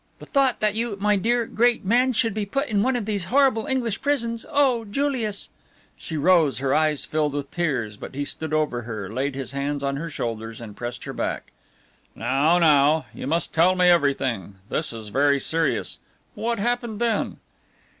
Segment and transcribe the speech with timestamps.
[0.17, 3.25] The thought that you, my dear, great man, should be put in one of these
[3.25, 5.49] horrible English prisons oh, Julius!"
[5.95, 9.83] She rose, her eyes filled with tears, but he stood over her, laid his hands
[9.83, 11.51] on her shoulders and pressed her back.
[12.15, 13.05] "Now, now.
[13.13, 14.55] You must tell me everything.
[14.69, 15.99] This is very serious.
[16.33, 17.37] What happened then?"